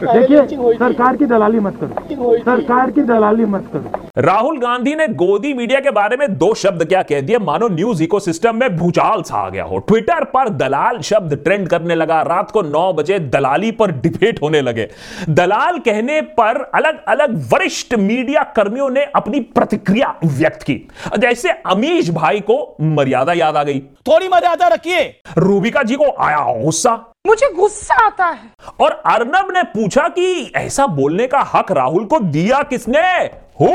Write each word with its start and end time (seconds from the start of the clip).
देखिए 0.00 0.40
सरकार 0.78 1.16
की 1.16 1.26
दलाली 1.26 1.60
मत 1.60 1.76
करो। 1.80 2.36
सरकार 2.38 2.90
की 2.90 3.02
दलाली 3.02 3.44
मत 3.44 3.70
करो। 3.72 4.05
राहुल 4.18 4.58
गांधी 4.58 4.94
ने 4.94 5.08
गोदी 5.08 5.54
मीडिया 5.54 5.80
के 5.80 5.90
बारे 5.90 6.16
में 6.16 6.38
दो 6.38 6.54
शब्द 6.54 6.84
क्या 6.84 7.02
कह 7.02 7.20
दिए? 7.20 7.38
मानो 7.38 7.68
न्यूज़ 7.68 8.02
इकोसिस्टम 8.02 8.56
में 8.56 8.76
भूचाल 8.76 9.22
सा 9.22 9.36
आ 9.36 9.48
गया 9.48 9.64
हो। 9.64 9.78
ट्विटर 9.78 10.24
पर 10.24 10.48
दलाल 10.48 11.00
शब्द 11.00 11.34
ट्रेंड 11.34 11.68
करने 11.68 11.94
लगा। 11.94 12.22
रात 12.22 12.50
को 12.50 12.62
नौ 12.62 12.92
बजे 12.92 13.18
दलाली 13.18 13.70
पर 13.72 13.90
डिबेट 13.90 14.42
होने 14.42 14.60
लगे। 14.60 14.88
दलाल 15.28 15.78
कहने 15.78 16.20
पर 16.20 16.70
अलग 16.74 17.04
अलग 17.04 17.48
वरिष्ठ 17.54 17.94
मीडिया 17.94 18.42
कर्मियों 18.42 18.90
ने 18.90 19.04
अपनी 19.04 19.40
प्रतिक्रिया 19.40 20.14
व्यक्त 20.24 20.62
की। 20.62 20.88
जैसे 21.18 21.50
अमीश 21.50 22.10
भाई 22.10 22.40
को 22.40 22.76
मर्यादा 22.80 23.32
याद 23.32 23.56
आ 23.56 23.62
गई। 23.62 23.80
थोड़ी 23.80 24.28
मर्यादा 24.28 24.68
रखिए। 24.68 25.20
रूबिका 25.38 25.82
जी 25.82 25.94
को 25.94 26.22
आया 26.22 26.62
गुस्सा। 26.62 27.12
मुझे 27.26 27.54
गुस्सा 27.54 27.94
आता 27.94 28.26
है। 28.26 28.50
और 28.80 29.02
अर्नब 29.06 29.48
ने 29.52 29.62
पूछा 29.62 30.08
कि 30.08 30.52
ऐसा 30.56 30.86
बोलने 30.86 31.26
का 31.26 31.40
हक 31.54 31.72
राहुल 31.72 32.04
को 32.04 32.18
दिया 32.18 32.62
किसने? 32.62 33.45
हु 33.60 33.68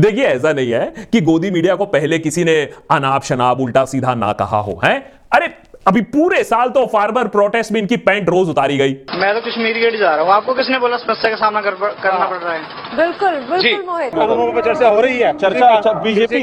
देखिए 0.00 0.24
ऐसा 0.26 0.52
नहीं 0.52 0.70
है 0.72 1.06
कि 1.12 1.20
गोदी 1.20 1.50
मीडिया 1.50 1.74
को 1.74 1.84
पहले 1.86 2.18
किसी 2.18 2.44
ने 2.44 2.54
अनाप 2.90 3.22
शनाप 3.22 3.60
उल्टा 3.60 3.84
सीधा 3.84 4.14
ना 4.14 4.32
कहा 4.32 4.58
हो 4.60 4.80
है? 4.84 4.94
अरे 5.32 5.48
अभी 5.88 6.00
पूरे 6.14 6.42
साल 6.44 6.68
तो 6.68 6.84
फार्मर 6.86 7.28
प्रोटेस्ट 7.28 7.72
में 7.72 7.80
इनकी 7.80 7.96
पैंट 7.98 8.28
रोज 8.28 8.48
उतारी 8.48 8.76
गई। 8.78 8.92
मैं 9.20 9.34
तो 9.34 9.40
कश्मीरी 9.40 9.80
गेट 9.80 9.98
जा 10.00 10.14
रहा 10.14 10.24
हूँ। 10.24 10.32
आपको 10.32 10.54
किसने 10.54 10.78
बोला 10.78 10.96
समस्या 10.96 11.30
का 11.30 11.36
सामना 11.36 11.60
कर, 11.60 11.74
करना 12.02 12.26
पड़ 12.26 12.38
रहा 12.38 12.54
है? 12.54 12.60
बिल्कुल 12.96 13.38
बिल्कुल 13.50 13.84
मोहित। 13.86 14.14
कानूनों 14.14 14.52
पर 14.52 14.64
चर्चा 14.64 14.88
हो 14.88 15.00
रही 15.00 15.18
है। 15.18 15.32
चर्चा 15.38 15.92
बीजेपी 16.02 16.42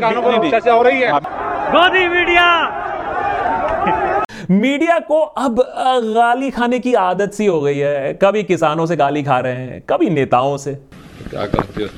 चर्चा 0.50 0.74
हो 0.74 0.82
रही 0.82 1.02
है। 1.02 1.12
गोदी 1.12 2.08
मीडिया 2.10 2.46
मीडिया 4.52 4.98
को 5.00 5.20
अब 5.20 5.60
गाली 6.06 6.50
खाने 6.52 6.78
की 6.80 6.94
आदत 6.94 7.34
सी 7.34 7.46
हो 7.46 7.60
गई 7.62 7.78
है। 7.78 8.14
कभी 8.14 8.44
किसानों 8.44 8.86
से 8.86 8.96
गाली 8.96 9.22
खा 9.24 9.40
रहे 9.40 9.56
हैं 9.56 9.82
कभी 9.90 10.10
नेताओं 10.10 10.56
से। 10.58 10.74
क्या 11.30 11.46
करते 11.48 11.84
हो 11.84 11.90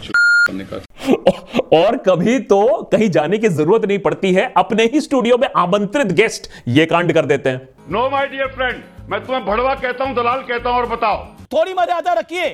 और 1.73 1.97
कभी 2.07 2.37
तो 2.49 2.61
कहीं 2.91 3.09
जाने 3.09 3.37
की 3.37 3.47
ज़रूरत 3.49 3.85
नहीं 3.85 3.99
पड़ती 3.99 4.33
है 4.33 4.51
अपने 4.57 4.83
ही 4.83 5.01
स्टूडियो 5.01 5.37
में 5.37 5.47
आमंत्रित 5.57 6.11
गेस्ट 6.13 6.49
ये 6.67 6.85
कांड 6.85 7.13
कर 7.13 7.25
देते 7.25 7.49
हैं। 7.49 7.67
नो 7.89 8.09
माय 8.09 8.27
डियर 8.27 8.47
फ्रेंड 8.47 8.83
मैं 9.11 9.19
तुम्हें 9.25 9.45
भड़वा 9.45 9.75
कहता 9.75 10.03
हूँ 10.03 10.15
दलाल 10.15 10.41
कहता 10.41 10.69
हूँ 10.69 10.77
और 10.77 10.85
बताओ। 10.87 11.23
थोड़ी 11.53 11.73
मर्यादा 11.73 12.13
रखिए। 12.13 12.49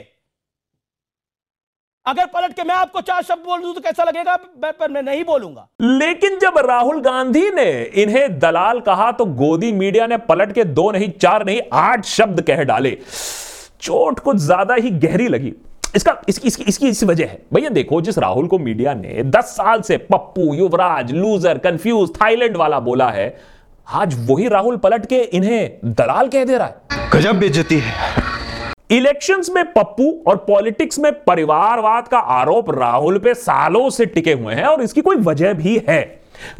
अगर 2.08 2.26
पलट 2.26 2.54
के 2.54 2.64
मैं 2.64 2.76
आपको 2.76 3.02
चार 3.02 3.24
शब्द 3.24 3.40
बोल 3.46 3.62
दूँ 3.62 3.74
तो 3.74 3.82
कैसा 3.82 4.04
लगेगा? 4.04 4.40
मैं- 4.64 4.78
पर 4.80 4.92
मैं 4.92 5.02
नहीं 5.04 5.24
बोलूँगा। 5.24 5.68
लेकिन 5.82 6.40
जब 6.40 6.54
राहुल 6.58 7.02
गांधी 7.02 7.52
ने 7.52 7.84
इन्हें 7.84 8.40
दलाल 8.40 8.80
कहा 8.80 9.12
तो 9.12 9.26
गोदी 9.26 9.72
मीडिया 9.72 10.08
ने 10.08 10.18
पलट 10.18 10.54
के 10.54 10.64
दो 10.64 10.92
नहीं 10.92 11.10
चार 11.10 11.46
नहीं 11.46 11.62
आठ 11.74 12.06
शब्द 12.06 12.42
कह 12.42 12.64
डाले। 12.64 12.98
चोट 13.82 14.20
कुछ 14.20 14.38
ज़्यादा 14.38 14.76
ही 14.76 14.90
गहरी 14.90 15.28
लगी। 15.28 15.54
इसका 15.96 16.22
इसकी 16.30 16.48
इसकी 16.48 16.64
इसकी 16.64 16.88
इस 16.88 17.04
वजह 17.04 17.26
है। 17.26 17.42
भैया 17.54 17.70
देखो 17.70 18.02
जिस 18.02 18.18
राहुल 18.18 18.48
को 18.48 18.60
मीडिया 18.60 18.94
ने 18.94 19.24
10 19.24 19.44
साल 19.44 19.82
से 19.82 19.98
पप्पू 19.98 20.54
युवराज 20.54 21.12
लूजर 21.12 21.58
कंफ्यूज 21.58 22.10
थाईलैंड 22.10 22.58
वाला 22.58 22.80
बोला 22.80 23.10
है 23.10 23.38
आज 23.88 24.28
वही 24.32 24.48
राहुल 24.48 24.78
पलट 24.78 25.06
के 25.06 25.20
इन्हें 25.20 25.78
दलाल 25.86 26.28
कह 26.28 26.44
दे 26.44 26.58
रहा 26.58 26.68
है। 26.68 27.10
गजब 27.10 27.40
बेइज्जती 27.40 27.80
है। 27.80 27.94
इलेक्शंस 28.90 29.50
में 29.50 29.64
पप्पू 29.74 30.12
और 30.28 30.36
पॉलिटिक्स 30.38 31.00
में 31.00 31.12
परिवारवाद 31.24 32.08
का 32.08 32.18
आरोप 32.18 32.70
राहुल 32.72 33.18
पे 33.20 33.34
सालों 33.34 33.90
से 33.90 34.06
टिके 34.06 34.34
हुए 34.34 34.54
हैं 34.54 34.64
और 34.64 34.82
इसकी 34.82 35.02
कोई 35.02 35.16
वजह 35.18 35.54
भी 35.54 35.82
है। 35.90 36.00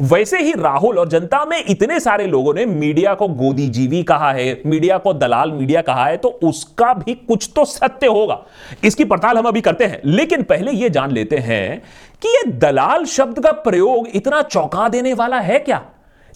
वैसे 0.02 0.38
ही 0.38 0.52
राहुल 0.52 0.98
और 0.98 1.08
जनता 1.08 1.44
में 1.44 1.64
इतने 1.64 1.98
सारे 2.00 2.26
लोगों 2.26 2.54
ने 2.54 2.66
मीडिया 2.66 3.14
को 3.14 3.28
गोदी 3.28 3.68
जीवी 3.68 4.02
कहा 4.02 4.30
है, 4.32 4.60
मीडिया 4.66 4.98
को 4.98 5.12
दलाल 5.14 5.52
मीडिया 5.52 5.82
कहा 5.82 6.04
है 6.06 6.16
तो 6.16 6.28
उसका 6.42 6.92
भी 6.94 7.14
कुछ 7.14 7.50
तो 7.56 7.64
सत्य 7.64 8.06
होगा। 8.06 8.42
इसकी 8.84 9.04
पड़ताल 9.04 9.38
हम 9.38 9.46
अभी 9.46 9.60
करते 9.60 9.84
हैं, 9.84 10.00
लेकिन 10.04 10.42
पहले 10.42 10.72
यह 10.72 10.88
जान 10.88 11.12
लेते 11.12 11.36
हैं 11.38 11.82
कि 12.22 12.28
यह 12.28 12.58
दलाल 12.58 13.04
शब्द 13.06 13.38
का 13.40 13.52
प्रयोग 13.52 14.08
इतना 14.08 14.42
चौंका 14.42 14.88
देने 14.88 15.12
वाला 15.14 15.40
है 15.40 15.58
क्या? 15.58 15.82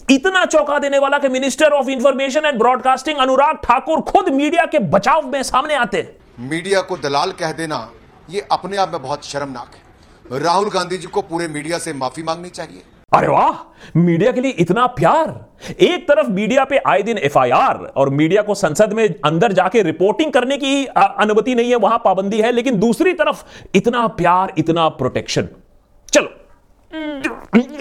इतना 0.09 0.43
चौंका 0.45 0.77
देने 0.79 0.99
वाला 0.99 1.17
कि 1.17 1.29
minister 1.29 1.71
of 1.71 1.89
information 1.89 2.45
and 2.45 2.57
broadcasting 2.59 3.17
Anurag 3.17 3.57
Thakur 3.63 4.01
खुद 4.03 4.29
मीडिया 4.33 4.65
के 4.65 4.79
बचाव 4.79 5.27
में 5.27 5.41
सामने 5.43 5.75
आते 5.75 5.97
हैं। 5.97 6.47
मीडिया 6.49 6.81
को 6.81 6.97
दलाल 6.97 7.31
कह 7.31 7.51
देना 7.51 7.87
ये 8.29 8.47
अपने 8.51 8.77
आप 8.77 8.91
में 8.91 9.01
बहुत 9.01 9.25
शर्मनाक 9.25 9.75
है। 9.75 10.39
राहुल 10.39 10.69
गांधी 10.69 10.97
जी 10.97 11.07
को 11.07 11.21
पूरे 11.23 11.47
मीडिया 11.47 11.77
से 11.79 11.93
माफ़ी 11.93 12.23
मांगनी 12.23 12.49
चाहिए। 12.49 12.83
अरे 13.11 13.27
वाह 13.27 13.97
मीडिया 13.97 14.31
के 14.31 14.41
लिए 14.41 14.51
इतना 14.59 14.85
प्यार। 14.91 15.73
एक 15.81 16.07
तरफ़ 16.07 16.29
मीडिया 16.31 16.63
पे 16.65 16.77
आए 16.87 17.01
दिन 17.01 17.17
एफआईआर 17.19 17.83
और 17.97 18.09
मीडिया 18.11 18.41
को 18.41 18.55
संसद 18.55 18.93
में 18.93 19.07
अंदर 19.25 19.53
जाके 19.53 19.81
रिपोर्टिंग 19.83 20.31
करने 20.33 20.57
की 20.57 20.85
अनुमति 20.87 21.55
नहीं 21.55 21.69
है 21.69 21.75
वहाँ 21.77 22.01
पाबंदी 22.05 22.41
है 22.41 22.51
लेकिन 22.51 22.79
दूसरी 22.79 23.13
तरफ़ 23.13 23.43
इतना 23.75 24.07
प्यार 24.17 24.53
इतना 24.57 24.87
प्रोटेक्शन 24.91 25.47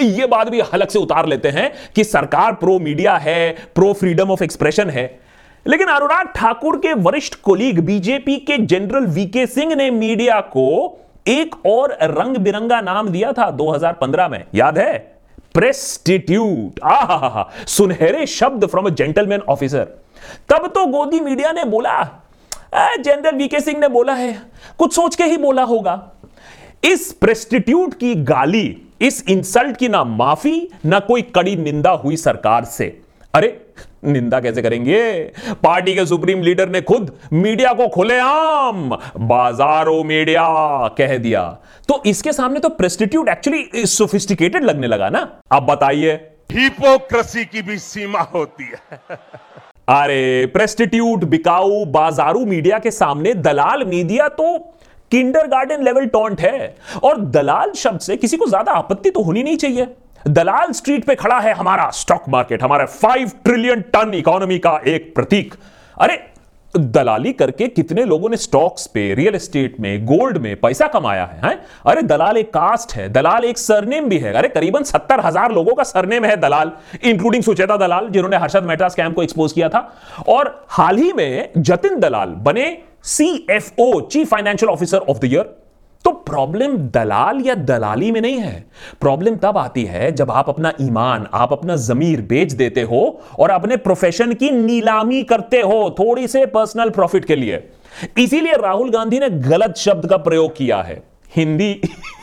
ये 0.02 0.26
बात 0.26 0.48
भी 0.48 0.60
हलक 0.72 0.90
से 0.90 0.98
उतार 0.98 1.26
लेते 1.26 1.48
हैं 1.48 1.72
कि 1.94 2.04
सरकार 2.04 2.52
प्रो 2.54 2.78
मीडिया 2.78 3.16
है 3.16 3.50
प्रो 3.74 3.92
फ्रीडम 3.92 4.30
ऑफ़ 4.30 4.44
एक्सप्रेशन 4.44 4.90
है। 4.90 5.04
लेकिन 5.66 5.88
अनुराग 5.88 6.28
ठाकुर 6.36 6.76
के 6.76 6.92
वरिष्ठ 6.92 7.34
कोलीग 7.42 7.78
बीजेपी 7.80 8.36
के 8.40 8.56
जनरल 8.58 9.06
वीके 9.08 9.46
सिंह 9.46 9.74
ने 9.74 9.90
मीडिया 9.90 10.40
को 10.50 10.68
एक 11.28 11.54
और 11.66 11.96
रंग 12.02 12.36
बिरंगा 12.36 12.80
नाम 12.80 13.08
दिया 13.08 13.32
था 13.32 13.50
2015 13.50 14.28
में। 14.28 14.44
याद 14.54 14.78
है? 14.78 14.98
प्रेस्टिट्यूट 15.54 16.80
आहा 16.84 17.48
सुनहरे 17.66 18.26
शब्द 18.26 18.66
फ्रॉम 18.66 18.86
अ 18.86 18.90
जेंटलमैन 18.90 19.40
ऑफिसर 19.48 19.84
तब 20.48 20.66
तो 20.66 20.84
गोदी 20.86 21.20
मीडिया 21.20 21.52
ने 21.52 21.64
बोला 21.64 22.02
जनरल 22.74 23.36
वीके 23.36 23.60
सिंह 23.60 23.78
ने 23.80 23.88
बोला 23.88 24.12
है, 24.14 24.36
कुछ 24.78 24.94
सोच 24.94 25.16
के 25.16 25.24
ही 25.24 25.36
बोला 25.36 25.62
होगा। 25.62 25.94
इस 26.82 27.12
प्रेस्टिट्यूट 27.12 27.94
की 27.94 28.14
गाली 28.24 28.76
इस 29.00 29.24
इंसल्ट 29.28 29.76
की 29.76 29.88
ना 29.88 30.02
माफ़ी 30.04 30.68
ना 30.86 30.98
कोई 31.00 31.22
कड़ी 31.34 31.54
निंदा 31.56 31.90
हुई 31.90 32.16
सरकार 32.16 32.64
से। 32.64 32.86
अरे 33.34 33.60
निंदा 34.04 34.40
कैसे 34.40 34.62
करेंगे? 34.62 35.22
पार्टी 35.62 35.94
के 35.94 36.06
सुप्रीम 36.06 36.42
लीडर 36.42 36.68
ने 36.68 36.80
खुद 36.80 37.12
मीडिया 37.32 37.72
को 37.72 37.86
खुलेआम 37.88 38.88
बाजारो 39.20 40.02
मीडिया 40.04 40.44
कह 40.98 41.16
दिया। 41.18 41.42
तो 41.88 42.02
इसके 42.06 42.32
सामने 42.32 42.60
तो 42.60 42.68
प्रेस्टिट्यूट 42.68 43.28
एक्चुअली 43.28 43.86
सोफिस्टिकेटेड 43.86 44.64
लगने 44.64 44.86
लगा 44.86 45.08
ना। 45.08 45.26
अब 45.52 45.66
बताइए। 45.66 46.12
हिपोक्रेसी 46.52 47.44
की 47.44 47.62
भी 47.62 47.78
सीमा 47.78 48.20
होती 48.34 48.64
है। 48.64 48.98
अरे 49.90 50.46
प्रेस्टिट्यूट 50.46 51.24
बिकाऊ 51.24 51.84
बाजारू 51.84 52.44
मीडिया 52.46 52.78
के 52.78 52.90
सामने 52.90 53.34
दलाल 53.34 53.84
मीडिया 53.84 54.28
तो 54.30 54.56
किंडरगार्टन 55.12 55.82
लेवल 55.84 56.06
टॉन्ट 56.08 56.40
है। 56.40 56.74
और 57.02 57.20
दलाल 57.30 57.72
शब्द 57.76 58.00
से 58.00 58.16
किसी 58.16 58.36
को 58.36 58.46
ज़्यादा 58.46 58.72
आपत्ति 58.74 59.10
तो 59.10 59.22
होनी 59.22 59.42
नहीं 59.42 59.56
चाहिए। 59.56 59.86
दलाल 60.28 60.72
स्ट्रीट 60.72 61.04
पे 61.04 61.14
खड़ा 61.14 61.38
है 61.40 61.52
हमारा 61.54 61.88
स्टॉक 61.92 62.28
मार्केट 62.28 62.62
हमारे 62.62 62.84
फाइव 62.88 63.30
ट्रिलियन 63.44 63.80
टन 63.92 64.14
इकोनॉमी 64.14 64.58
का 64.58 64.80
एक 64.88 65.14
प्रतीक। 65.14 65.54
अरे 65.96 66.18
दलाली 66.74 67.32
करके 67.32 67.66
कितने 67.68 68.04
लोगों 68.04 68.28
ने 68.30 68.36
स्टॉक्स 68.36 68.86
पे 68.86 69.02
रियल 69.14 69.34
एस्टेट 69.34 69.74
में 69.80 70.04
गोल्ड 70.06 70.38
में 70.38 70.54
पैसा 70.56 70.86
कमाया 70.88 71.24
है, 71.24 71.40
हैं? 71.40 71.58
अरे 71.86 72.02
दलाल 72.02 72.36
एक 72.36 72.48
कास्ट 72.50 72.94
है 72.94 73.08
दलाल 73.10 73.44
एक 73.44 73.58
सरनेम 73.58 74.08
भी 74.08 74.18
है। 74.18 74.32
अरे 74.32 74.48
करीबन 74.48 74.82
सत्तर 74.84 75.20
हज़ार 75.20 75.52
लोगों 75.52 75.74
का 75.74 75.82
सरनेम 75.84 76.24
है 76.24 76.36
दलाल 76.38 76.72
इंक्लूडिंग 77.04 77.42
सुचेता 77.42 77.76
दलाल 77.78 78.08
जिन्होंने 78.08 78.36
हर्षद 78.36 78.64
मेहता 78.64 78.88
स्कैम 78.88 79.12
को 79.12 79.22
एक्सपोज 79.22 79.52
किया 79.52 79.68
था। 79.68 79.80
और 80.28 80.54
हाल 80.70 80.98
ही 80.98 81.12
में 81.12 81.48
जतिन 81.58 82.00
दलाल 82.00 82.34
बने 82.40 82.66
CFO 83.04 84.00
chief 84.02 84.28
financial 84.28 84.70
officer 84.70 84.98
of 84.98 85.18
the 85.18 85.24
year 85.24 85.42
तो 86.04 86.10
प्रॉब्लम 86.10 86.76
दलाल 86.88 87.40
या 87.40 87.54
दलाली 87.54 88.10
में 88.10 88.20
नहीं 88.20 88.38
है। 88.38 88.64
प्रॉब्लम 89.00 89.36
तब 89.36 89.58
आती 89.58 89.84
है 89.84 90.10
जब 90.12 90.30
आप 90.30 90.48
अपना 90.48 90.72
ईमान, 90.80 91.26
आप 91.34 91.52
अपना 91.52 91.76
जमीर 91.76 92.20
बेच 92.20 92.52
देते 92.52 92.82
हो 92.82 93.20
और 93.38 93.50
अपने 93.50 93.76
प्रोफेशन 93.76 94.32
की 94.32 94.50
नीलामी 94.50 95.22
करते 95.22 95.60
हो 95.60 95.94
थोड़ी 95.98 96.26
से 96.28 96.44
पर्सनल 96.46 96.90
प्रॉफिट 96.90 97.24
के 97.24 97.36
लिए। 97.36 97.62
इसीलिए 98.18 98.52
राहुल 98.52 98.90
गांधी 98.90 99.18
ने 99.18 99.30
गलत 99.30 99.76
शब्द 99.76 100.08
का 100.08 100.16
प्रयोग 100.16 100.56
किया 100.56 100.82
है। 100.82 101.02
हिंदी 101.36 101.72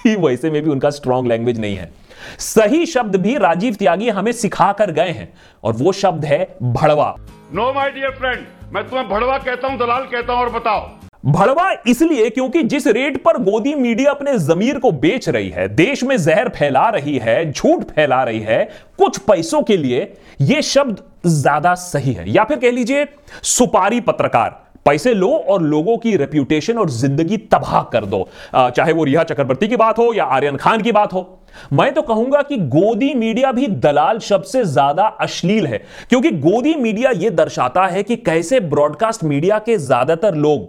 वैसे 0.07 0.51
में 0.51 0.61
भी 0.61 0.69
उनका 0.69 0.89
स्ट्रॉन्ग 0.89 1.27
लैंग्वेज 1.27 1.59
नहीं 1.59 1.75
है। 1.75 1.91
सही 2.39 2.85
शब्द 2.85 3.15
भी 3.15 3.37
राजीव 3.37 3.75
त्यागी 3.75 4.09
हमें 4.09 4.31
सिखा 4.31 4.71
कर 4.71 4.91
गए 4.91 5.09
हैं 5.09 5.33
और 5.63 5.73
वो 5.73 5.91
शब्द 5.93 6.25
है 6.25 6.45
भड़वा। 6.63 7.15
नो 7.53 7.73
माय 7.73 7.89
डियर 7.91 8.11
फ्रेंड 8.11 8.45
मैं 8.71 8.83
तुम्हें 8.89 9.07
भड़वा 9.09 9.37
कहता 9.37 9.67
हूँ, 9.67 9.77
दलाल 9.77 10.03
कहता 10.03 10.33
हूँ, 10.33 10.41
और 10.41 10.49
बताओ। 10.49 10.87
भड़वा 11.25 11.71
इसलिए 11.87 12.29
क्योंकि 12.29 12.61
जिस 12.63 12.85
रेट 12.87 13.17
पर 13.23 13.37
गोदी 13.43 13.73
मीडिया 13.75 14.11
अपने 14.11 14.37
जमीर 14.39 14.79
को 14.79 14.91
बेच 14.91 15.27
रही 15.29 15.49
है, 15.49 15.67
देश 15.69 16.03
में 16.03 16.15
जहर 16.17 16.49
फैला 16.49 16.87
रही 16.89 17.17
है, 17.17 17.51
झूठ 17.51 17.83
फैला 17.85 18.23
रही 18.23 18.39
है, 18.39 18.63
कुछ 18.99 19.17
पैसों 19.21 19.61
के 19.61 19.77
लिए 19.77 20.13
यह 20.41 20.61
शब्द 20.61 21.03
ज़्यादा 21.25 21.73
सही 21.75 22.13
है। 22.13 22.29
या 22.29 22.43
फिर 22.43 22.59
कह 22.59 22.71
लीजिए, 22.71 23.05
सुपारी 23.45 23.99
पत्रकार, 24.01 24.49
पैसे 24.85 25.13
लो 25.13 25.29
और 25.29 25.61
लोगों 25.63 25.97
की 25.97 26.15
रेप्यूटेशन 26.17 26.77
और 26.77 26.89
ज़िंदगी 26.91 27.37
तबाह 27.37 27.81
कर 27.83 28.05
दो। 28.05 28.27
चाहे 28.53 28.93
वो 28.93 29.03
रिया 29.03 29.23
चक्रवर्ती 29.23 29.67
की 29.67 29.75
बात 29.77 29.99
हो 29.99 30.13
या 30.13 30.25
आर्यन 30.25 30.57
खान 30.57 30.81
की 30.81 30.91
बात 30.91 31.13
हो। 31.13 31.38
मैं 31.73 31.93
तो 31.93 32.01
कहूँगा 32.01 32.41
कि 32.41 32.57
गोदी 32.69 33.13
मीडिया 33.13 33.51
भी 33.51 33.67
दलाल 33.67 34.19
शब्द 34.19 34.45
से 34.45 34.63
ज़्यादा 34.65 35.03
अश्लील 35.21 35.67
है, 35.67 35.77
क्योंकि 36.09 36.31
गोदी 36.31 36.75
मीडिया 36.75 37.11
यह 37.11 37.29
दर्शाता 37.31 37.85
है 37.87 38.03
कि 38.03 38.15
कैसे 38.15 38.59
ब्रॉडकास्ट 38.59 39.23
मीडिया 39.23 39.59
के 39.59 39.77
ज़्यादातर 39.77 40.35
लोग 40.37 40.67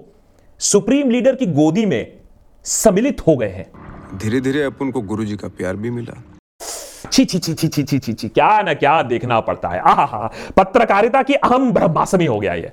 सुप्रीम 0.61 1.11
लीडर 1.11 1.35
की 1.35 1.47
गोदी 1.47 1.87
में 1.87 2.13
सम्मिलित 2.65 3.21
हो 3.27 3.37
गए 3.37 3.49
हैं। 3.49 3.71
धीरे 4.19 4.41
धीरे 4.41 4.63
अपन 4.63 4.91
को 4.91 5.01
गुरुजी 5.03 5.37
का 5.37 5.49
प्यार 5.49 5.77
भी 5.77 5.91
मिला। 5.91 6.23
छी 7.13 7.25
छी 7.25 7.39
छी 7.39 7.55
छी 7.55 7.69
छी 7.69 7.83
छी 7.83 7.99
छी 7.99 8.13
छी 8.13 8.29
क्या 8.29 8.61
ना 8.63 8.75
क्या 8.75 9.03
देखना 9.03 9.41
पड़ता 9.41 9.69
है। 9.69 9.81
आहा 9.81 10.31
पत्रकारिता 10.57 11.23
की 11.23 11.35
अहम 11.35 11.71
ब्रह्मासमी 11.73 12.27
हो 12.27 12.39
गया 12.41 12.55
ये। 12.55 12.73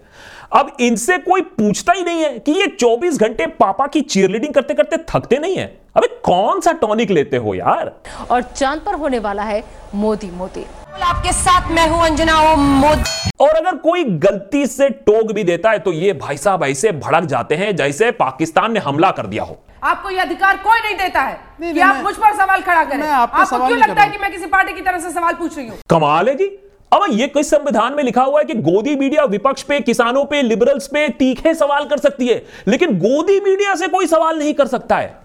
अब 0.54 0.72
इनसे 0.80 1.18
कोई 1.18 1.42
पूछता 1.42 1.94
ही 1.94 2.04
नहीं 2.04 2.24
है 2.24 2.38
कि 2.40 2.52
ये 2.52 2.68
24 2.78 3.18
घंटे 3.20 3.48
पापा 3.60 3.88
की 3.88 4.02
चीयरलीडिंग 4.02 4.54
करते 4.54 4.74
करते 4.74 4.98
थकते 5.10 5.38
नहीं 5.38 5.58
है? 5.58 5.66
अबे 5.96 6.08
कौन 6.26 6.62
सा 6.62 6.72
टॉनिक 6.82 7.12
लेते 7.12 7.38
हो 7.38 7.54
यार? 7.56 7.94
और 8.32 8.42
चाँद 8.42 8.82
पर 8.86 8.96
होने 8.96 9.20
वाला 9.20 9.44
है 9.44 9.64
मोदी 9.96 10.32
मोदी 10.32 10.66
आपके 11.04 11.32
साथ 11.34 11.72
मैं 11.72 11.88
हूँ 11.90 12.04
अंजना 12.06 12.40
ओम 12.52 12.60
मोदी। 12.80 13.17
और 13.40 13.50
अगर 13.50 13.76
कोई 13.78 14.04
गलती 14.04 14.66
से 14.68 14.90
टोक 14.90 15.32
भी 15.32 15.44
देता 15.44 15.72
है 15.72 15.80
तो 15.80 15.92
ये 15.94 16.14
भाई 16.14 16.38
साहब 16.38 16.64
ऐसे 16.64 16.92
भड़क 16.94 17.26
जाते 17.26 17.56
हैं 17.56 17.76
जैसे 17.76 18.12
पाकिस्तान 18.14 18.72
ने 18.74 18.80
हमला 18.80 19.12
कर 19.12 19.26
दिया 19.26 19.44
हो। 19.44 19.58
आपको 19.84 20.10
ये 20.10 20.20
अधिकार 20.20 20.58
कोई 20.58 20.80
नहीं 20.80 20.96
देता 20.98 21.22
है 21.22 21.34
नहीं, 21.34 21.74
कि 21.74 21.80
नहीं, 21.80 21.90
आप 21.90 22.04
मुझ 22.04 22.16
पर 22.16 22.34
सवाल 22.36 22.62
खड़ा 22.62 22.84
करें। 22.84 22.98
मैं 22.98 23.10
आपको 23.10 23.46
सवाल 23.46 23.68
क्यों 23.68 23.78
नहीं 23.78 23.88
लगता 23.88 24.04
है 24.04 24.10
कि 24.12 24.18
मैं 24.18 24.32
किसी 24.32 24.46
पार्टी 24.48 24.74
की 24.74 24.82
तरफ़ 24.82 25.02
से 25.02 25.12
सवाल 25.12 25.34
पूछ 25.34 25.58
रही 25.58 25.68
हूँ? 25.68 25.78
कमाल 25.90 26.30
है 26.30 26.36
जी। 26.36 26.46
अब 26.92 27.06
ये 27.12 27.28
किस 27.28 27.50
संविधान 27.50 27.94
में 27.94 28.04
लिखा 28.04 28.24
हुआ 28.24 28.40
है 28.40 28.46
कि 28.46 28.54
गोदी 28.64 28.96
मीडिया 28.96 29.24
विपक्ष 29.26 29.64
पे 29.64 29.80
किसानों 29.82 30.26
पे 30.26 30.42
लिबरल्स 30.42 30.88
पे 30.88 31.08
तीखे 31.20 31.54
सवाल 31.54 31.86
कर 31.86 31.98
सकती 32.00 32.28
है 32.28 32.44
लेकिन 32.68 32.98
गोदी 33.00 33.40
मीडिया 33.40 33.76
से 33.76 33.88
कोई 33.88 34.08
सवाल 34.08 34.40
नहीं 34.40 34.54
कर 34.54 34.68
सकता 34.68 34.98
है। 34.98 35.16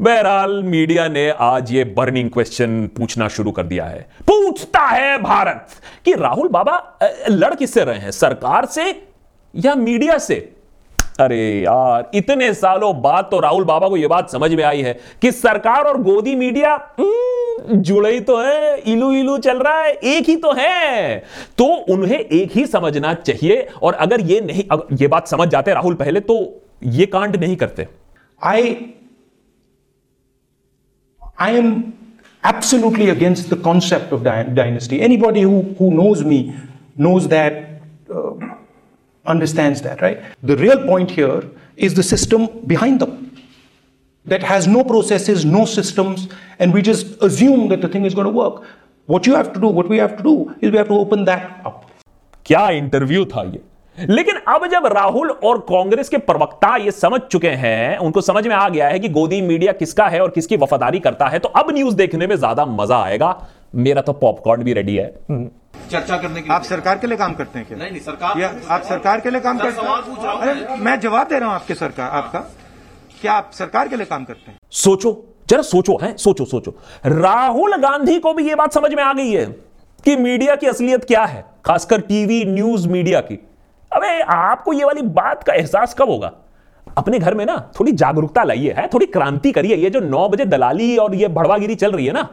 बहरहाल 0.00 0.62
मीडिया 0.62 1.06
ने 1.08 1.28
आज 1.30 1.72
ये 1.72 1.82
बर्निंग 1.96 2.28
क्वेश्चन 2.30 2.86
पूछना 2.96 3.26
शुरू 3.28 3.50
कर 3.50 3.62
दिया 3.62 3.84
है। 3.84 4.00
पूछता 4.26 4.80
है 4.80 5.18
भारत 5.22 5.66
कि 6.04 6.12
राहुल 6.12 6.48
बाबा 6.48 6.98
लड़ 7.28 7.54
किससे 7.54 7.84
रहे 7.84 7.98
हैं? 7.98 8.10
सरकार 8.10 8.66
से 8.66 8.84
या 9.54 9.74
मीडिया 9.74 10.16
से? 10.18 10.34
अरे 11.20 11.40
यार 11.60 12.10
इतने 12.14 12.52
सालों 12.54 13.02
बाद 13.02 13.28
तो 13.30 13.40
राहुल 13.40 13.64
बाबा 13.64 13.88
को 13.88 13.96
यह 13.96 14.08
बात 14.08 14.30
समझ 14.30 14.52
में 14.54 14.62
आई 14.64 14.80
है 14.82 14.98
कि 15.22 15.32
सरकार 15.32 15.84
और 15.84 16.00
गोदी 16.02 16.34
मीडिया 16.34 16.72
हम्म, 16.98 17.80
जुड़े 17.80 18.12
ही 18.12 18.20
तो 18.20 18.38
है 18.38 18.78
इलू 18.82 19.12
इलू 19.12 19.36
चल 19.38 19.58
रहा 19.58 19.82
है 19.82 19.92
एक 19.92 20.28
ही 20.28 20.36
तो 20.36 20.52
है। 20.52 21.18
तो 21.58 21.64
उन्हें 21.64 22.18
एक 22.18 22.56
ही 22.56 22.64
समझना 22.66 23.12
चाहिए 23.14 23.66
और 23.82 23.94
अगर 23.96 24.20
ये 24.20 24.40
नहीं 24.40 24.64
अगर 24.72 25.02
ये 25.02 25.08
बात 25.08 25.28
समझ 25.28 25.48
जाते 25.48 25.74
राहुल 25.74 25.94
पहले 25.94 26.20
तो 26.20 26.38
ये 26.84 27.06
कांड 27.06 27.36
नहीं 27.36 27.56
करते। 27.56 27.86
I, 28.42 28.74
I 31.39 31.51
am 31.51 31.93
absolutely 32.43 33.09
against 33.09 33.49
the 33.49 33.57
concept 33.57 34.11
of 34.11 34.23
dy- 34.23 34.53
dynasty. 34.53 35.01
Anybody 35.01 35.41
who, 35.41 35.61
who 35.77 35.91
knows 35.91 36.23
me 36.23 36.55
knows 36.97 37.27
that, 37.27 37.81
uh, 38.13 38.33
understands 39.25 39.81
that, 39.81 40.01
right? 40.01 40.21
The 40.43 40.55
real 40.57 40.85
point 40.85 41.11
here 41.11 41.43
is 41.75 41.93
the 41.93 42.03
system 42.03 42.47
behind 42.67 42.99
them 43.01 43.35
that 44.25 44.43
has 44.43 44.67
no 44.67 44.83
processes, 44.83 45.45
no 45.45 45.65
systems, 45.65 46.27
and 46.59 46.73
we 46.73 46.81
just 46.81 47.21
assume 47.21 47.67
that 47.69 47.81
the 47.81 47.87
thing 47.87 48.05
is 48.05 48.13
going 48.13 48.25
to 48.25 48.31
work. 48.31 48.63
What 49.07 49.27
you 49.27 49.35
have 49.35 49.53
to 49.53 49.59
do, 49.59 49.67
what 49.67 49.89
we 49.89 49.97
have 49.97 50.15
to 50.17 50.23
do, 50.23 50.55
is 50.61 50.71
we 50.71 50.77
have 50.77 50.87
to 50.87 50.93
open 50.93 51.25
that 51.25 51.61
up. 51.65 51.81
क्या 52.45 52.69
interview 52.69 53.25
था 53.25 53.43
ये 53.43 53.61
लेकिन 54.00 54.36
अब 54.48 54.66
जब 54.66 54.86
राहुल 54.86 55.30
और 55.30 55.58
कांग्रेस 55.68 56.08
के 56.08 56.18
प्रवक्ता 56.18 56.74
ये 56.76 56.90
समझ 56.90 57.20
चुके 57.22 57.48
हैं 57.56 57.96
उनको 57.98 58.20
समझ 58.20 58.46
में 58.46 58.54
आ 58.56 58.68
गया 58.68 58.88
है 58.88 58.98
कि 58.98 59.08
गोदी 59.10 59.40
मीडिया 59.42 59.72
किसका 59.72 60.06
है 60.08 60.20
और 60.20 60.30
किसकी 60.30 60.56
वफादारी 60.56 60.98
करता 61.00 61.26
है 61.26 61.38
तो 61.38 61.48
अब 61.50 61.70
न्यूज़ 61.70 61.96
देखने 61.96 62.26
में 62.26 62.36
ज़्यादा 62.36 62.64
मज़ा 62.66 63.02
आएगा। 63.04 63.34
मेरा 63.76 64.02
तो 64.02 64.12
पॉपकॉर्न 64.14 64.62
भी 64.62 64.72
रेडी 64.72 64.96
है। 64.96 65.06
चर्चा 65.90 66.16
करने 66.16 66.42
के 66.42 66.52
आप 66.52 66.62
सरकार 66.62 66.98
के 66.98 67.06
लिए 67.06 67.16
काम 67.16 67.34
करते 67.34 67.58
हैं 67.58 67.68
क्या? 67.68 67.78
नहीं 67.78 67.90
नहीं 67.90 68.00
सरकार 68.00 68.40
या 68.40 68.48
आप 68.68 68.82
सरकार 68.82 69.20
के 69.20 69.30
लिए 69.30 69.40
काम 69.40 69.58
करते 69.58 69.80
हूँ। 69.80 69.88
हैं। 69.88 70.50
अरे, 70.50 70.76
मैं 70.76 70.98
जवाब 71.00 71.28
दे 71.28 71.38
रहा 71.38 71.48
हूँ 71.48 71.54
आपके 71.54 71.74
सरकार 71.74 72.10
आपका। 72.12 72.38
क्या 73.20 73.32
आप 73.32 73.50
सरकार 73.54 73.88
के 73.88 73.96
लिए 73.96 74.06
काम 74.06 74.24
करते 74.24 74.50
हैं? 74.50 74.58
सोचो 74.72 75.12
जरा 75.48 75.62
सोचो 75.62 75.98
है? 76.02 76.16
सोचो 76.16 76.44
सोचो। 76.44 76.74
राहुल 77.06 77.76
गांधी 77.76 78.18
को 78.18 78.32
भी 78.34 78.48
यह 78.48 78.56
बात 78.56 78.72
समझ 78.72 78.92
में 78.94 79.02
आ 79.02 79.12
गई 79.12 79.30
है 79.30 79.44
कि 80.04 80.16
मीडिया 80.16 80.56
की 80.56 80.66
असलियत 80.66 81.04
क्या 81.04 81.24
है 81.24 81.44
खासकर 81.64 82.00
टीवी 82.02 82.44
न्यूज़ 82.44 82.88
मीडिया 82.88 83.20
की। 83.20 83.38
अबे, 83.92 84.20
आपको 84.20 84.72
ये 84.72 84.84
वाली 84.84 85.02
बात 85.02 85.42
का 85.42 85.52
एहसास 85.52 85.94
कब 85.94 86.08
होगा? 86.08 86.32
अपने 86.98 87.18
घर 87.18 87.34
में 87.34 87.44
ना 87.46 87.56
थोड़ी 87.80 87.92
जागरूकता 87.92 88.44
लाइए 88.44 88.74
है 88.78 88.86
थोड़ी 88.88 89.06
क्रांति 89.06 89.52
करिए 89.52 89.76
ये 89.76 89.90
जो 89.90 90.00
नौ 90.00 90.28
बजे 90.28 90.44
दलाली 90.44 90.96
और 90.96 91.14
ये 91.14 91.28
भड़वागिरी 91.28 91.74
चल 91.74 91.92
रही 91.92 92.06
है 92.06 92.12
ना? 92.12 92.28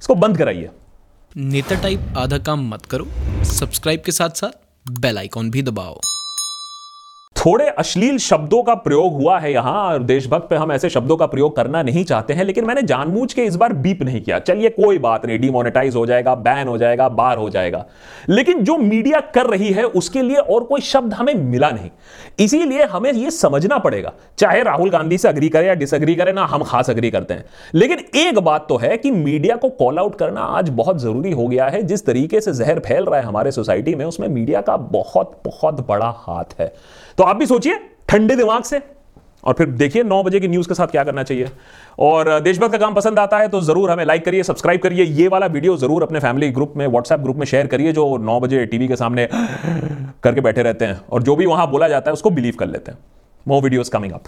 इसको 0.00 0.14
बंद 0.14 0.38
कराइए। 0.38 0.70
नेता 1.36 1.82
टाइप 1.82 2.14
आधा 2.18 2.38
काम 2.38 2.68
मत 2.70 2.86
करो। 2.86 3.06
सब्सक्राइब 3.44 4.02
के 4.06 4.12
साथ 4.12 4.30
साथ 4.30 4.90
बेल 5.00 5.18
आइकॉन 5.18 5.50
भी 5.50 5.62
दबाओ। 5.62 6.00
थोड़े 7.46 7.66
अश्लील 7.68 8.16
शब्दों 8.18 8.62
का 8.62 8.74
प्रयोग 8.74 9.14
हुआ 9.14 9.38
है 9.38 9.52
यहाँ, 9.52 9.82
और 9.84 10.02
देशभक्त 10.02 10.48
पे 10.50 10.56
हम 10.56 10.72
ऐसे 10.72 10.88
शब्दों 10.90 11.16
का 11.16 11.26
प्रयोग 11.26 11.56
करना 11.56 11.82
नहीं 11.82 12.04
चाहते 12.04 12.32
हैं, 12.32 12.44
लेकिन 12.44 12.64
मैंने 12.64 12.82
जानबूझ 12.82 13.32
के 13.32 13.42
इस 13.42 13.56
बार 13.56 13.72
बीप 13.72 14.02
नहीं 14.02 14.20
किया। 14.20 14.38
चलिए, 14.38 14.68
कोई 14.68 14.98
बात 14.98 15.26
नहीं 15.26 15.38
डिमोनेटाइज 15.38 15.96
हो 15.96 16.04
जाएगा 16.06 16.34
बैन 16.34 16.68
हो 16.68 16.78
जाएगा, 16.78 17.08
बार 17.08 17.38
हो 17.38 17.48
जाएगा। 17.50 17.84
लेकिन 18.28 18.64
जो 18.64 18.76
मीडिया 18.76 19.20
कर 19.34 19.46
रही 19.46 19.70
है, 19.70 19.84
उसके 19.84 20.22
लिए 20.22 20.36
और 20.36 20.64
कोई 20.64 20.80
शब्द 20.80 21.14
हमें 21.14 21.34
मिला 21.34 21.70
नहीं। 21.70 21.90
इसीलिए 22.38 22.84
हमें 22.84 23.12
यह 23.12 23.30
समझना 23.30 23.78
पड़ेगा, 23.78 24.12
चाहे 24.38 24.62
राहुल 24.62 24.90
गांधी 24.90 25.18
से 25.18 25.28
अग्री 25.28 25.48
करे 25.48 25.66
या 25.66 25.74
डिसअग्री 25.74 26.14
करें, 26.14 26.32
ना 26.32 26.44
हम 26.44 26.62
खास 26.62 26.90
अग्री 26.90 27.10
करते 27.10 27.34
हैं। 27.34 27.44
लेकिन 27.74 28.04
एक 28.16 28.38
बात 28.38 28.66
तो 28.68 28.76
है 28.76 28.96
कि 28.96 29.10
मीडिया 29.10 29.56
को 29.56 29.68
कॉल 29.68 29.98
आउट 29.98 30.18
करना 30.18 30.40
आज 30.40 30.68
बहुत 30.68 30.98
ज़रूरी 30.98 31.32
हो 31.32 31.48
गया 31.48 31.66
है। 31.66 31.82
जिस 31.82 32.06
तरीके 32.06 32.40
से 32.40 32.52
जहर 32.52 32.78
फैल 32.78 33.04
रहा 33.04 33.20
है 33.20 33.26
हमारे 33.26 33.50
सोसाइटी 33.50 33.94
में, 33.94 34.04
उसमें 34.04 34.28
मीडिया 34.28 34.60
का 34.60 34.76
बहुत 34.76 35.40
बहुत 35.44 35.86
बड़ा 35.88 36.14
हाथ 36.18 36.60
है। 36.60 36.72
तो 37.18 37.24
आप 37.36 37.40
भी 37.40 37.46
सोचिए, 37.46 37.78
ठंडे 38.08 38.36
दिमाग 38.36 38.62
से। 38.64 38.80
और 39.44 39.54
फिर 39.54 39.66
देखिए 39.80 40.02
नौ 40.04 40.22
बजे 40.22 40.38
की 40.40 40.48
न्यूज़ 40.48 40.68
के 40.68 40.74
साथ 40.74 40.86
क्या 40.88 41.02
करना 41.04 41.22
चाहिए। 41.22 41.48
और 41.98 42.28
देशभक्त 42.40 42.72
का 42.72 42.78
काम 42.78 42.94
पसंद 42.94 43.18
आता 43.18 43.38
है 43.38 43.48
तो 43.48 43.60
ज़रूर 43.60 43.90
हमें 43.90 44.04
लाइक 44.04 44.24
करिए 44.24 44.42
सब्सक्राइब 44.42 44.80
करिए। 44.80 45.04
ये 45.04 45.26
वाला 45.28 45.46
वीडियो 45.48 45.76
ज़रूर 45.76 46.02
अपने 46.02 46.20
फैमिली 46.20 46.50
ग्रुप 46.50 46.72
में 46.76 46.86
व्हाट्सएप 46.86 47.20
ग्रुप 47.20 47.36
में 47.36 47.46
शेयर 47.46 47.66
करिए, 47.66 47.92
जो 47.92 48.16
नौ 48.18 48.38
बजे 48.40 48.64
टीवी 48.66 48.88
के 48.88 48.96
सामने 48.96 49.28
करके 49.32 50.40
बैठे 50.40 50.62
रहते 50.62 50.84
हैं। 50.84 51.00
और 51.10 51.22
जो 51.22 51.36
भी 51.36 51.46
वहाँ 51.46 51.70
बोला 51.70 51.88
जाता 51.88 52.10
है, 52.10 52.12
उसको 52.12 52.30
बिलीव 52.30 52.54
कर 52.58 52.66
लेते 52.68 52.92
हैं। 52.92 52.98
More 53.46 53.62
videos 53.62 53.90
coming 53.90 54.12
up 54.12 54.22